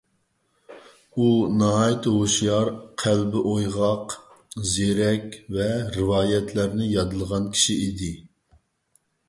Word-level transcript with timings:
ئۇ 1.15 1.25
ناھايىتى 1.57 2.13
ھوشيار، 2.15 2.71
قەلبى 3.03 3.43
ئويغاق، 3.51 4.17
زېرەك 4.71 5.39
ۋە 5.59 5.69
رىۋايەتلەرنى 5.99 6.91
يادلىغان 6.97 7.49
كىشى 7.55 7.81
ئىدى. 7.87 8.13